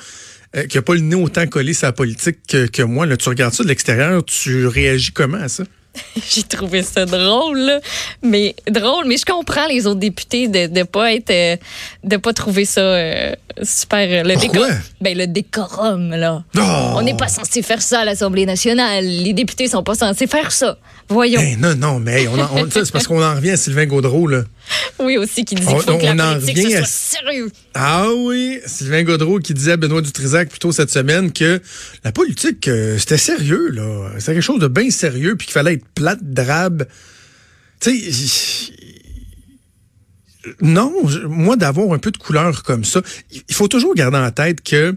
euh, 0.56 0.66
qui 0.66 0.78
a 0.78 0.82
pas 0.82 0.94
le 0.94 1.00
nez 1.00 1.16
autant 1.16 1.46
collé 1.46 1.72
la 1.80 1.92
politique 1.92 2.38
que, 2.46 2.66
que 2.66 2.82
moi, 2.82 3.06
là, 3.06 3.16
tu 3.16 3.28
regardes 3.28 3.54
ça 3.54 3.62
de 3.62 3.68
l'extérieur, 3.68 4.24
tu 4.24 4.66
réagis 4.66 5.12
comment 5.12 5.38
à 5.38 5.48
ça? 5.48 5.64
J'ai 6.30 6.42
trouvé 6.42 6.82
ça 6.82 7.04
drôle, 7.04 7.58
là. 7.58 7.80
mais 8.22 8.54
drôle, 8.70 9.04
mais 9.06 9.16
je 9.16 9.24
comprends 9.24 9.66
les 9.66 9.86
autres 9.86 10.00
députés 10.00 10.48
de 10.48 10.66
de 10.66 10.82
pas 10.84 11.12
être 11.12 11.30
euh, 11.30 11.56
de 12.04 12.16
pas 12.16 12.32
trouver 12.32 12.64
ça 12.64 12.80
euh, 12.80 13.32
super 13.62 13.98
euh, 14.08 14.22
le 14.22 14.34
Pourquoi? 14.34 14.68
décor 14.68 14.80
ben 15.00 15.18
le 15.18 15.26
décorum 15.26 16.10
là. 16.10 16.42
Oh! 16.56 16.60
On 16.96 17.02
n'est 17.02 17.16
pas 17.16 17.28
censé 17.28 17.62
faire 17.62 17.82
ça 17.82 18.00
à 18.00 18.04
l'Assemblée 18.04 18.46
nationale. 18.46 19.04
Les 19.04 19.32
députés 19.34 19.68
sont 19.68 19.82
pas 19.82 19.94
censés 19.94 20.26
faire 20.26 20.50
ça. 20.52 20.78
Voyons. 21.12 21.40
Ben, 21.40 21.60
non, 21.60 21.74
non, 21.74 21.98
mais 22.00 22.26
on 22.28 22.38
en- 22.38 22.48
on- 22.56 22.70
c'est 22.70 22.90
parce 22.90 23.06
qu'on 23.06 23.22
en 23.22 23.34
revient 23.34 23.50
à 23.50 23.56
Sylvain 23.56 23.86
Gaudreau, 23.86 24.26
là. 24.26 24.44
Oui 24.98 25.18
aussi 25.18 25.44
qui 25.44 25.54
dit 25.54 25.62
On- 25.66 25.74
qu'il 25.74 25.82
faut 25.82 25.98
que 25.98 26.04
on 26.06 26.14
la 26.14 26.30
en 26.30 26.34
politique 26.34 26.56
revient 26.56 26.70
ce 26.72 26.76
à- 26.76 26.84
soit 26.84 27.18
sérieux. 27.20 27.50
Ah 27.74 28.08
oui, 28.16 28.60
Sylvain 28.66 29.02
Gaudreau 29.02 29.38
qui 29.38 29.54
disait 29.54 29.72
à 29.72 29.76
Benoît 29.76 30.00
Dutrisac 30.02 30.48
plus 30.48 30.58
tôt 30.58 30.72
cette 30.72 30.90
semaine 30.90 31.32
que 31.32 31.60
la 32.04 32.12
politique, 32.12 32.68
euh, 32.68 32.98
c'était 32.98 33.18
sérieux, 33.18 33.68
là. 33.70 34.10
C'était 34.18 34.34
quelque 34.34 34.42
chose 34.42 34.60
de 34.60 34.68
bien 34.68 34.90
sérieux, 34.90 35.36
puis 35.36 35.46
qu'il 35.46 35.54
fallait 35.54 35.74
être 35.74 35.86
plate, 35.94 36.20
drabe. 36.22 36.86
Tu 37.80 38.12
sais, 38.12 38.72
non, 40.60 40.92
moi, 41.28 41.56
d'avoir 41.56 41.92
un 41.92 41.98
peu 41.98 42.10
de 42.10 42.16
couleur 42.16 42.62
comme 42.64 42.84
ça, 42.84 43.00
il 43.48 43.54
faut 43.54 43.68
toujours 43.68 43.94
garder 43.94 44.18
en 44.18 44.30
tête 44.30 44.60
que 44.62 44.96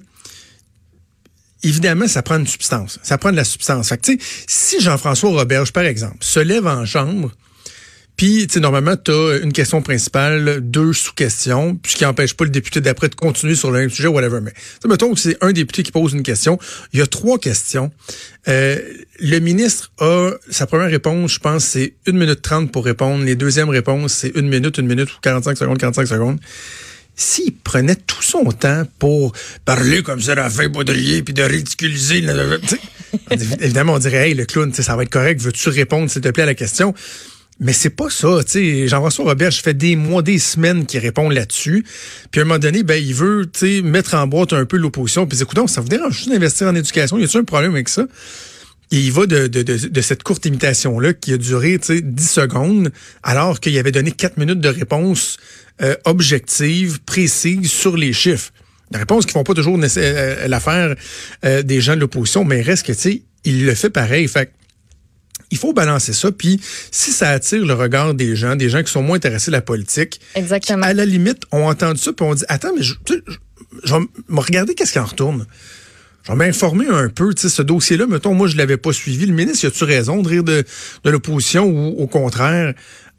évidemment, 1.65 2.07
ça 2.07 2.21
prend 2.21 2.37
une 2.37 2.47
substance. 2.47 2.99
Ça 3.03 3.17
prend 3.17 3.31
de 3.31 3.35
la 3.35 3.43
substance. 3.43 3.89
Fait 3.89 3.97
que, 3.97 4.11
si 4.47 4.81
Jean-François 4.81 5.31
Roberge, 5.31 5.71
par 5.71 5.83
exemple, 5.83 6.17
se 6.21 6.39
lève 6.39 6.67
en 6.67 6.85
chambre, 6.85 7.31
puis, 8.17 8.47
tu 8.47 8.61
normalement, 8.61 8.95
tu 8.95 9.11
as 9.11 9.39
une 9.43 9.51
question 9.51 9.81
principale, 9.81 10.61
deux 10.61 10.93
sous-questions, 10.93 11.75
puis 11.75 11.91
ce 11.91 11.97
qui 11.97 12.03
n'empêche 12.05 12.33
pas 12.33 12.45
le 12.45 12.49
député 12.49 12.79
d'après 12.79 13.09
de 13.09 13.15
continuer 13.15 13.55
sur 13.55 13.71
le 13.71 13.79
même 13.79 13.89
sujet, 13.89 14.07
whatever. 14.07 14.39
Mais, 14.41 14.53
mettons 14.87 15.13
que 15.13 15.19
c'est 15.19 15.37
un 15.41 15.51
député 15.51 15.83
qui 15.83 15.91
pose 15.91 16.13
une 16.13 16.23
question. 16.23 16.57
Il 16.93 16.99
y 16.99 17.01
a 17.01 17.07
trois 17.07 17.37
questions. 17.37 17.91
Euh, 18.47 18.79
le 19.19 19.39
ministre 19.39 19.91
a, 19.99 20.31
sa 20.49 20.65
première 20.65 20.89
réponse, 20.89 21.33
je 21.33 21.39
pense, 21.39 21.65
c'est 21.65 21.95
une 22.05 22.17
minute 22.17 22.41
trente 22.41 22.71
pour 22.71 22.85
répondre. 22.85 23.25
Les 23.25 23.35
deuxièmes 23.35 23.69
réponses, 23.69 24.13
c'est 24.13 24.31
une 24.35 24.47
minute, 24.47 24.77
une 24.77 24.87
minute 24.87 25.11
ou 25.11 25.19
45 25.21 25.57
secondes, 25.57 25.77
45 25.77 26.07
secondes. 26.07 26.39
S'il 27.15 27.53
prenait 27.53 27.95
tout 27.95 28.21
son 28.21 28.43
temps 28.51 28.83
pour 28.99 29.33
parler 29.63 30.03
comme 30.03 30.21
ça, 30.21 30.49
fin 30.49 30.67
baudrier, 30.67 31.23
puis 31.23 31.33
de 31.33 31.43
ridiculiser, 31.43 32.23
évidemment, 33.61 33.93
on 33.93 33.99
dirait, 33.99 34.29
hey, 34.29 34.33
le 34.33 34.45
clown, 34.45 34.73
ça 34.73 34.95
va 34.95 35.03
être 35.03 35.09
correct, 35.09 35.41
veux-tu 35.41 35.69
répondre, 35.69 36.09
s'il 36.09 36.21
te 36.21 36.29
plaît, 36.29 36.43
à 36.43 36.47
la 36.47 36.55
question? 36.55 36.93
Mais 37.61 37.71
c'est 37.71 37.89
pas 37.89 38.09
ça, 38.09 38.43
tu 38.43 38.51
sais. 38.51 38.87
Jean-François 38.89 39.25
Robert, 39.25 39.51
je 39.51 39.61
fais 39.61 39.73
des 39.73 39.95
mois, 39.95 40.21
des 40.21 40.39
semaines 40.39 40.85
qu'il 40.85 40.99
répond 40.99 41.29
là-dessus. 41.29 41.85
Puis 42.29 42.41
à 42.41 42.43
un 42.43 42.47
moment 42.47 42.59
donné, 42.59 42.83
ben, 42.83 43.01
il 43.01 43.13
veut, 43.13 43.49
tu 43.51 43.81
mettre 43.81 44.15
en 44.15 44.27
boîte 44.27 44.51
un 44.51 44.65
peu 44.65 44.75
l'opposition. 44.75 45.25
Puis 45.25 45.41
écoute, 45.41 45.69
ça 45.69 45.79
vous 45.79 45.87
dérange 45.87 46.17
juste 46.17 46.29
d'investir 46.29 46.67
en 46.67 46.75
éducation? 46.75 47.17
Y 47.17 47.23
a-t-il 47.23 47.39
un 47.39 47.43
problème 47.45 47.71
avec 47.71 47.87
ça? 47.87 48.07
Et 48.91 48.99
il 48.99 49.11
va 49.11 49.25
de, 49.25 49.47
de, 49.47 49.63
de, 49.63 49.77
de 49.87 50.01
cette 50.01 50.23
courte 50.23 50.45
imitation-là 50.45 51.13
qui 51.13 51.33
a 51.33 51.37
duré 51.37 51.79
tu 51.79 51.87
sais, 51.95 52.01
10 52.01 52.29
secondes, 52.29 52.91
alors 53.23 53.59
qu'il 53.59 53.77
avait 53.77 53.91
donné 53.91 54.11
4 54.11 54.37
minutes 54.37 54.59
de 54.61 54.69
réponse 54.69 55.37
euh, 55.81 55.95
objective, 56.05 56.99
précise 57.05 57.69
sur 57.71 57.97
les 57.97 58.13
chiffres. 58.13 58.51
Des 58.91 58.99
réponses 58.99 59.25
qui 59.25 59.31
font 59.33 59.43
pas 59.43 59.55
toujours 59.55 59.77
nécess- 59.79 59.97
euh, 59.97 60.47
l'affaire 60.47 60.95
euh, 61.43 61.63
des 61.63 61.81
gens 61.81 61.95
de 61.95 62.01
l'opposition, 62.01 62.43
mais 62.45 62.61
reste 62.61 62.85
que, 62.85 62.91
tu 62.91 62.99
sais, 62.99 63.21
il 63.43 63.65
le 63.65 63.73
fait 63.73 63.89
pareil. 63.89 64.27
Fait 64.27 64.45
que 64.47 64.51
il 65.51 65.57
faut 65.57 65.73
balancer 65.73 66.11
ça. 66.13 66.31
Puis, 66.31 66.59
si 66.91 67.11
ça 67.11 67.29
attire 67.29 67.63
le 67.65 67.73
regard 67.73 68.13
des 68.13 68.35
gens, 68.35 68.55
des 68.55 68.69
gens 68.69 68.81
qui 68.83 68.91
sont 68.91 69.03
moins 69.03 69.17
intéressés 69.17 69.49
à 69.49 69.53
la 69.53 69.61
politique, 69.61 70.19
Exactement. 70.35 70.81
qui, 70.83 70.87
à 70.89 70.93
la 70.93 71.05
limite, 71.05 71.43
ont 71.51 71.67
entendu 71.67 71.99
ça, 72.01 72.13
puis 72.13 72.25
on 72.25 72.33
dit, 72.33 72.43
attends, 72.47 72.73
mais 72.75 72.81
je, 72.83 72.93
tu 73.05 73.13
sais, 73.13 73.21
je, 73.27 73.35
je 73.83 73.93
vais 73.93 73.99
me 74.29 74.39
regarder 74.39 74.73
qu'est-ce 74.73 74.91
qui 74.93 74.99
en 74.99 75.05
retourne. 75.05 75.45
Je 76.25 76.31
vais 76.31 76.37
m'informer 76.37 76.87
un 76.87 77.09
peu, 77.09 77.33
tu 77.35 77.43
sais, 77.43 77.49
ce 77.49 77.61
dossier-là, 77.61 78.07
mettons, 78.07 78.33
moi, 78.33 78.47
je 78.47 78.57
l'avais 78.57 78.77
pas 78.77 78.91
suivi. 78.91 79.27
Le 79.27 79.33
ministre, 79.33 79.63
y 79.65 79.67
a-tu 79.67 79.83
raison 79.83 80.23
de 80.23 80.27
rire 80.27 80.43
de, 80.43 80.63
de 81.03 81.09
l'opposition 81.11 81.65
ou 81.67 81.95
au 81.99 82.07
contraire, 82.07 82.73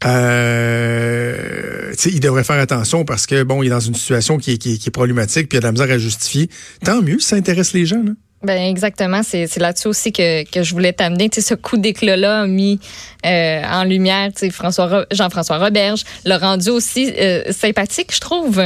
euh, 0.05 1.93
il 2.05 2.19
devrait 2.19 2.43
faire 2.43 2.59
attention 2.59 3.05
parce 3.05 3.25
que, 3.25 3.43
bon, 3.43 3.63
il 3.63 3.67
est 3.67 3.69
dans 3.69 3.79
une 3.79 3.95
situation 3.95 4.37
qui 4.37 4.51
est, 4.51 4.57
qui 4.57 4.77
qui 4.77 4.89
est 4.89 4.91
problématique, 4.91 5.47
puis 5.47 5.55
il 5.55 5.59
a 5.59 5.61
de 5.61 5.65
la 5.65 5.71
misère 5.71 5.89
à 5.89 5.97
justifier. 5.97 6.49
Tant 6.83 7.01
mieux 7.01 7.19
ça 7.19 7.35
intéresse 7.37 7.73
les 7.73 7.85
gens, 7.85 8.03
là. 8.03 8.11
Ben 8.43 8.69
exactement, 8.69 9.23
c'est 9.23 9.57
là-dessus 9.57 9.87
aussi 9.87 10.11
que, 10.11 10.47
que 10.47 10.61
je 10.61 10.71
voulais 10.73 10.93
t'amener. 10.93 11.27
Tu 11.27 11.41
sais, 11.41 11.47
ce 11.47 11.53
coup 11.55 11.77
d'éclat-là 11.77 12.45
mis 12.45 12.79
euh, 13.25 13.63
en 13.63 13.83
lumière, 13.83 14.29
tu 14.31 14.51
sais, 14.51 15.05
Jean-François 15.11 15.57
Roberge, 15.57 16.03
l'a 16.23 16.37
rendu 16.37 16.69
aussi 16.69 17.11
euh, 17.17 17.51
sympathique, 17.51 18.13
je 18.13 18.19
trouve. 18.19 18.61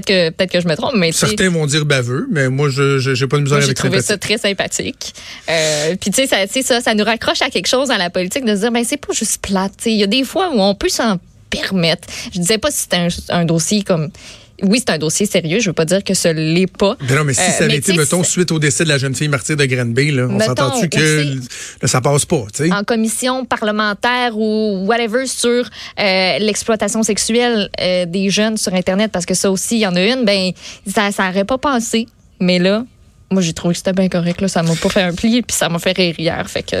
Peut-être 0.00 0.50
que 0.50 0.60
je 0.60 0.68
me 0.68 0.74
trompe, 0.74 0.94
mais 0.96 1.12
Certains 1.12 1.50
vont 1.50 1.66
dire 1.66 1.84
baveux, 1.84 2.26
mais 2.30 2.48
moi, 2.48 2.70
je 2.70 2.98
j'ai 2.98 3.26
pas 3.26 3.36
de 3.36 3.42
misère 3.42 3.58
moi, 3.58 3.60
j'ai 3.60 3.66
avec 3.66 3.76
trouvé 3.76 4.00
ça 4.00 4.16
très 4.16 4.38
sympathique. 4.38 5.14
Euh, 5.48 5.94
puis 6.00 6.10
tu 6.10 6.26
sais, 6.26 6.26
ça, 6.26 6.46
ça, 6.62 6.80
ça 6.80 6.94
nous 6.94 7.04
raccroche 7.04 7.42
à 7.42 7.50
quelque 7.50 7.68
chose 7.68 7.88
dans 7.88 7.96
la 7.96 8.10
politique 8.10 8.44
de 8.44 8.54
se 8.54 8.60
dire, 8.60 8.72
ben 8.72 8.84
c'est 8.84 8.96
pas 8.96 9.12
juste 9.12 9.42
plate. 9.42 9.72
Il 9.86 9.98
y 9.98 10.02
a 10.02 10.06
des 10.06 10.24
fois 10.24 10.50
où 10.54 10.60
on 10.60 10.74
peut 10.74 10.88
s'en 10.88 11.18
permettre. 11.50 12.08
Je 12.32 12.40
disais 12.40 12.58
pas 12.58 12.70
si 12.70 12.78
c'était 12.78 12.96
un, 12.96 13.08
un 13.28 13.44
dossier 13.44 13.82
comme 13.82 14.10
oui, 14.62 14.78
c'est 14.78 14.92
un 14.92 14.98
dossier 14.98 15.26
sérieux. 15.26 15.60
Je 15.60 15.68
veux 15.70 15.72
pas 15.74 15.84
dire 15.84 16.02
que 16.04 16.14
ce 16.14 16.28
l'est 16.28 16.66
pas. 16.66 16.96
Mais 17.08 17.14
non, 17.16 17.24
mais 17.24 17.34
si 17.34 17.40
Euh, 17.40 17.50
ça 17.58 17.64
avait 17.64 17.76
été, 17.76 17.94
mettons, 17.96 18.22
suite 18.24 18.52
au 18.52 18.58
décès 18.58 18.84
de 18.84 18.88
la 18.88 18.98
jeune 18.98 19.14
fille 19.14 19.28
martyre 19.28 19.56
de 19.56 19.64
Granby, 19.64 20.12
là, 20.12 20.26
on 20.30 20.38
s'entend-tu 20.40 20.88
que 20.88 21.34
là, 21.82 21.88
ça 21.88 22.00
passe 22.00 22.24
pas, 22.24 22.44
tu 22.54 22.64
sais? 22.66 22.72
en 22.72 22.84
commission 22.84 23.44
parlementaire 23.44 24.36
ou 24.36 24.84
whatever 24.86 25.26
sur 25.26 25.50
euh, 25.98 26.38
l'exploitation 26.38 27.02
sexuelle 27.02 27.68
euh, 27.80 28.06
des 28.06 28.30
jeunes 28.30 28.56
sur 28.56 28.72
Internet, 28.74 29.10
parce 29.12 29.26
que 29.26 29.34
ça 29.34 29.50
aussi, 29.50 29.76
il 29.76 29.80
y 29.80 29.86
en 29.86 29.96
a 29.96 30.02
une, 30.04 30.24
ben 30.24 30.52
ça 30.86 31.10
ça 31.12 31.28
aurait 31.28 31.44
pas 31.44 31.58
passé. 31.58 32.06
Mais 32.40 32.58
là, 32.58 32.84
moi, 33.30 33.40
j'ai 33.40 33.52
trouvé 33.54 33.72
que 33.72 33.78
c'était 33.78 33.92
bien 33.94 34.08
correct. 34.08 34.40
Là, 34.42 34.48
ça 34.48 34.62
m'a 34.62 34.74
pas 34.74 34.88
fait 34.90 35.02
un 35.02 35.14
pli, 35.14 35.40
puis 35.42 35.56
ça 35.56 35.68
m'a 35.70 35.78
fait 35.78 35.96
rire 35.96 36.14
hier. 36.18 36.50
Fait 36.50 36.62
que, 36.62 36.76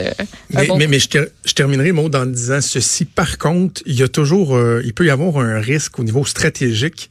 Mais, 0.50 0.66
bon 0.66 0.76
mais, 0.76 0.86
mais 0.86 0.98
je, 0.98 1.08
ter- 1.08 1.28
je 1.46 1.52
terminerai 1.54 1.92
mot 1.92 2.10
en 2.14 2.26
disant 2.26 2.60
ceci. 2.60 3.06
Par 3.06 3.38
contre, 3.38 3.80
il 3.86 3.94
y 3.98 4.02
a 4.02 4.08
toujours, 4.08 4.54
euh, 4.56 4.82
il 4.84 4.92
peut 4.92 5.06
y 5.06 5.10
avoir 5.10 5.38
un 5.38 5.60
risque 5.60 5.98
au 5.98 6.04
niveau 6.04 6.24
stratégique 6.26 7.08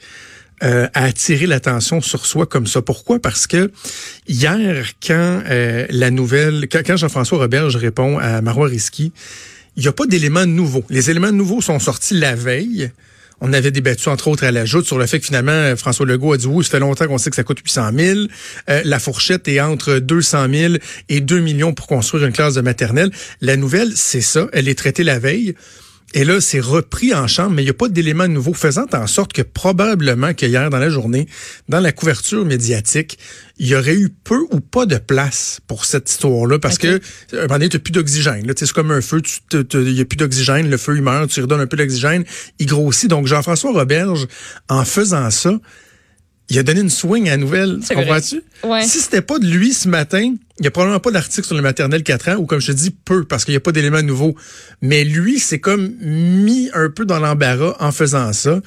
euh, 0.64 0.88
à 0.94 1.06
attirer 1.06 1.48
l'attention 1.48 2.02
sur 2.02 2.26
soi 2.26 2.46
comme 2.46 2.68
ça. 2.68 2.82
Pourquoi? 2.82 3.20
Parce 3.20 3.48
que 3.48 3.72
hier, 4.28 4.86
quand 5.06 5.42
euh, 5.50 5.86
la 5.90 6.12
nouvelle, 6.12 6.68
quand, 6.72 6.98
Jean-François 6.98 7.40
Roberge 7.40 7.76
répond 7.76 8.18
à 8.18 8.42
Marois 8.42 8.68
Risky, 8.68 9.12
il 9.76 9.82
n'y 9.84 9.88
a 9.88 9.94
pas 9.94 10.06
d'éléments 10.06 10.46
nouveaux. 10.46 10.84
Les 10.90 11.10
éléments 11.10 11.32
nouveaux 11.32 11.62
sont 11.62 11.80
sortis 11.80 12.14
la 12.14 12.36
veille. 12.36 12.92
On 13.44 13.54
avait 13.54 13.72
débattu, 13.72 14.08
entre 14.10 14.28
autres, 14.28 14.44
à 14.44 14.52
la 14.52 14.66
joute 14.66 14.86
sur 14.86 15.00
le 15.00 15.08
fait 15.08 15.20
que 15.20 15.26
finalement, 15.26 15.76
François 15.76 16.06
Legault 16.06 16.34
a 16.34 16.38
dit 16.38 16.46
oui, 16.46 16.64
ça 16.64 16.70
fait 16.70 16.80
longtemps 16.80 17.08
qu'on 17.08 17.18
sait 17.18 17.32
que 17.32 17.36
ça 17.36 17.44
coûte 17.44 17.60
800 17.60 17.90
000. 17.98 18.20
Euh, 18.70 18.82
la 18.86 19.00
fourchette 19.00 19.48
est 19.48 19.60
entre 19.60 19.98
200 19.98 20.48
000 20.54 20.74
et 21.10 21.22
2 21.22 21.40
millions 21.40 21.74
pour 21.74 21.88
construire 21.88 22.26
une 22.26 22.34
classe 22.34 22.54
de 22.54 22.62
maternelle. 22.62 23.10
La 23.42 23.58
nouvelle, 23.58 23.94
c'est 23.96 24.22
ça. 24.22 24.48
Elle 24.54 24.70
est 24.70 24.78
traitée 24.78 25.04
la 25.04 25.18
veille. 25.18 25.56
Et 26.14 26.26
là, 26.26 26.42
c'est 26.42 26.60
repris 26.60 27.14
en 27.14 27.28
chambre, 27.28 27.52
mais 27.52 27.62
il 27.62 27.66
n'y 27.66 27.72
a 27.72 27.76
pas 27.76 27.88
d'éléments 27.88 28.28
nouveaux, 28.28 28.54
faisant 28.54 28.86
en 28.94 29.08
sorte 29.08 29.32
que 29.32 29.42
probablement 29.42 30.34
que 30.34 30.46
hier 30.46 30.70
dans 30.70 30.80
la 30.80 30.90
journée, 30.90 31.28
dans 31.70 31.80
la 31.80 31.92
couverture 31.92 32.46
médiatique, 32.46 33.18
il 33.58 33.68
y 33.68 33.76
aurait 33.76 33.96
eu 33.96 34.10
peu 34.10 34.40
ou 34.52 34.60
pas 34.60 34.86
de 34.86 34.98
place 34.98 35.62
pour 35.68 35.86
cette 35.86 36.10
histoire-là, 36.10 36.60
parce 36.60 36.78
que 36.78 37.00
à 37.34 37.36
un 37.36 37.42
moment 37.44 37.54
donné, 37.56 37.70
tu 37.70 37.80
plus 37.80 37.92
d'oxygène. 37.92 38.52
C'est 38.58 38.72
comme 38.72 38.92
un 38.92 39.02
feu, 39.02 39.22
il 39.54 39.94
n'y 39.94 40.02
a 40.02 40.06
plus 40.06 40.18
d'oxygène, 40.18 40.70
le 40.70 40.78
feu 40.78 40.96
il 40.98 41.02
meurt, 41.02 41.30
tu 41.30 41.42
redonnes 41.42 41.62
un 41.62 41.68
peu 41.68 41.78
d'oxygène, 41.78 42.26
il 42.60 42.66
grossit. 42.66 43.10
Donc 43.10 43.28
Jean-François 43.28 43.72
Roberge, 43.72 44.28
en 44.68 44.84
faisant 44.84 45.30
ça, 45.32 45.60
il 46.52 46.60
a 46.60 46.64
donné 46.64 46.82
une 46.82 46.90
swing 46.90 47.28
à 47.28 47.32
la 47.32 47.38
nouvelle. 47.38 47.80
Comprends-tu? 47.96 48.42
Ouais. 48.64 48.84
Si 48.84 49.00
c'était 49.00 49.22
pas 49.22 49.40
de 49.40 49.46
lui 49.48 49.74
ce 49.74 49.88
matin, 49.88 50.20
il 50.22 50.62
n'y 50.62 50.68
a 50.68 50.72
probablement 50.72 51.00
pas 51.00 51.10
d'article 51.12 51.48
sur 51.48 51.56
le 51.56 51.62
maternel 51.64 52.04
4 52.04 52.30
ans, 52.30 52.36
ou 52.36 52.46
comme 52.46 52.60
je 52.62 52.68
te 52.68 52.72
dis, 52.74 52.92
peu, 52.92 53.24
parce 53.24 53.46
qu'il 53.46 53.54
n'y 53.54 53.58
a 53.58 53.62
pas 53.62 53.72
d'éléments 53.72 54.04
nouveaux. 54.04 54.36
Mais 54.82 55.04
lui, 55.04 55.40
c'est 55.40 55.60
comme 55.60 55.92
mis 56.02 56.70
un 56.76 56.90
peu 56.90 57.06
dans 57.06 57.20
l'embarras 57.20 57.76
en 57.80 57.92
faisant 57.92 58.32
ça. 58.34 58.60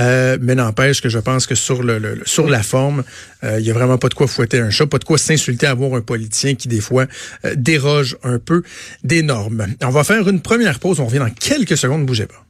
Euh, 0.00 0.38
mais 0.40 0.54
n'empêche 0.56 1.00
que 1.00 1.08
je 1.08 1.18
pense 1.20 1.46
que 1.46 1.54
sur 1.54 1.82
le, 1.84 1.98
le- 1.98 2.22
sur 2.24 2.48
la 2.48 2.62
forme, 2.64 3.04
euh, 3.44 3.58
il 3.60 3.64
n'y 3.64 3.70
a 3.70 3.74
vraiment 3.74 3.98
pas 3.98 4.08
de 4.08 4.14
quoi 4.14 4.26
fouetter 4.26 4.58
un 4.58 4.70
chat, 4.70 4.86
pas 4.86 4.98
de 4.98 5.04
quoi 5.04 5.18
s'insulter 5.18 5.66
à 5.66 5.74
voir 5.74 5.94
un 5.94 6.00
politicien 6.00 6.54
qui, 6.56 6.66
des 6.68 6.80
fois, 6.80 7.06
euh, 7.44 7.54
déroge 7.56 8.16
un 8.24 8.38
peu 8.38 8.62
des 9.04 9.22
normes. 9.22 9.66
On 9.82 9.90
va 9.90 10.02
faire 10.02 10.28
une 10.28 10.40
première 10.40 10.80
pause. 10.80 10.98
On 11.00 11.06
revient 11.06 11.18
dans 11.18 11.30
quelques 11.30 11.76
secondes. 11.76 12.04
Bougez 12.06 12.26
pas. 12.26 12.42